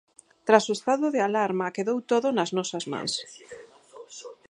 [0.47, 3.13] Tras o estado de alarma quedou todo nas nosas mans.